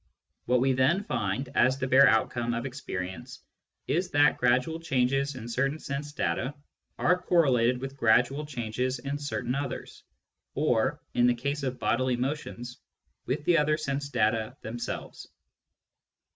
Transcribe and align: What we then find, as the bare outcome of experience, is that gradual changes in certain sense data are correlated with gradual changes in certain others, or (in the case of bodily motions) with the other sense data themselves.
What 0.45 0.61
we 0.61 0.73
then 0.73 1.03
find, 1.03 1.47
as 1.53 1.77
the 1.77 1.85
bare 1.85 2.07
outcome 2.09 2.55
of 2.55 2.65
experience, 2.65 3.43
is 3.85 4.09
that 4.09 4.39
gradual 4.39 4.79
changes 4.79 5.35
in 5.35 5.47
certain 5.47 5.77
sense 5.77 6.11
data 6.11 6.55
are 6.97 7.21
correlated 7.21 7.79
with 7.79 7.97
gradual 7.97 8.43
changes 8.47 8.97
in 8.97 9.19
certain 9.19 9.53
others, 9.53 10.03
or 10.55 10.99
(in 11.13 11.27
the 11.27 11.35
case 11.35 11.61
of 11.61 11.77
bodily 11.77 12.17
motions) 12.17 12.79
with 13.27 13.45
the 13.45 13.59
other 13.59 13.77
sense 13.77 14.09
data 14.09 14.57
themselves. 14.61 15.27